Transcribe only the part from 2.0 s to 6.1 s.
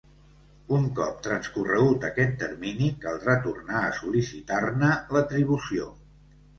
aquest termini caldrà tornar a sol·licitar-ne l'atribució.